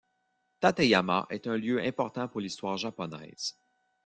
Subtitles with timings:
[0.59, 3.55] Tateyama est un lieu important pour l'histoire japonaise.